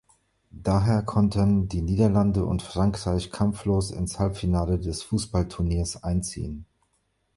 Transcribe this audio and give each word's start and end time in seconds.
Daher 0.63 1.03
konnten 1.03 1.67
die 1.67 1.83
Niederlande 1.83 2.43
und 2.43 2.63
Frankreich 2.63 3.29
kampflos 3.29 3.91
ins 3.91 4.17
Halbfinale 4.17 4.79
des 4.79 5.03
Fußballturniers 5.03 6.01
einziehen. 6.03 6.65